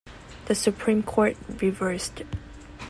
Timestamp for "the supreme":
0.47-1.03